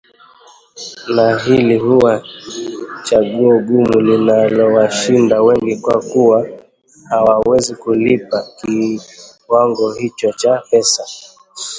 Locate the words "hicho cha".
9.93-10.63